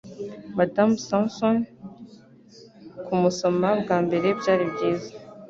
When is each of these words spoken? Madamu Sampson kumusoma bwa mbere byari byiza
Madamu 0.57 0.93
Sampson 1.07 1.57
kumusoma 3.05 3.67
bwa 3.81 3.97
mbere 4.05 4.27
byari 4.39 4.63
byiza 4.73 5.11